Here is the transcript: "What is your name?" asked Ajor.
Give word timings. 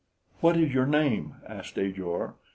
"What 0.39 0.57
is 0.57 0.73
your 0.73 0.87
name?" 0.87 1.35
asked 1.45 1.77
Ajor. 1.77 2.33